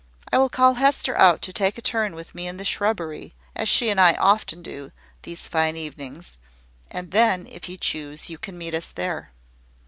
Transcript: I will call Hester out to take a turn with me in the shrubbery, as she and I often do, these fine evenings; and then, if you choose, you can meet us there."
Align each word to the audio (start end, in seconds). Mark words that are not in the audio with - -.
I 0.31 0.39
will 0.39 0.49
call 0.49 0.73
Hester 0.73 1.15
out 1.15 1.43
to 1.43 1.53
take 1.53 1.77
a 1.77 1.81
turn 1.83 2.15
with 2.15 2.33
me 2.33 2.47
in 2.47 2.57
the 2.57 2.65
shrubbery, 2.65 3.35
as 3.55 3.69
she 3.69 3.91
and 3.91 4.01
I 4.01 4.13
often 4.15 4.63
do, 4.63 4.91
these 5.21 5.47
fine 5.47 5.77
evenings; 5.77 6.39
and 6.89 7.11
then, 7.11 7.45
if 7.45 7.69
you 7.69 7.77
choose, 7.77 8.27
you 8.27 8.39
can 8.39 8.57
meet 8.57 8.73
us 8.73 8.89
there." 8.89 9.31